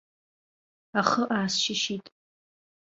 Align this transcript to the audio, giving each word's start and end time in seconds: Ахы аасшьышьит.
Ахы 0.99 1.21
аасшьышьит. 1.37 2.05